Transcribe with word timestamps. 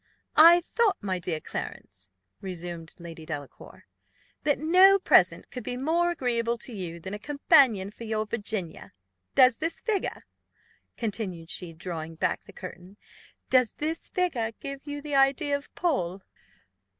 "I 0.35 0.61
thought, 0.61 0.97
my 1.03 1.19
dear 1.19 1.39
Clarence," 1.39 2.11
resumed 2.41 2.95
Lady 2.97 3.23
Delacour, 3.23 3.85
"that 4.41 4.57
no 4.57 4.97
present 4.97 5.51
could 5.51 5.63
be 5.63 5.77
more 5.77 6.09
agreeable 6.09 6.57
to 6.57 6.73
you 6.73 6.99
than 6.99 7.13
a 7.13 7.19
companion 7.19 7.91
for 7.91 8.03
your 8.03 8.25
Virginia. 8.25 8.93
Does 9.35 9.57
this 9.59 9.79
figure," 9.79 10.25
continued 10.97 11.51
she, 11.51 11.71
drawing 11.71 12.15
back 12.15 12.45
the 12.45 12.51
curtain, 12.51 12.97
"does 13.51 13.73
this 13.73 14.09
figure 14.09 14.53
give 14.59 14.81
you 14.87 15.03
the 15.03 15.13
idea 15.13 15.55
of 15.55 15.71
Paul?" 15.75 16.23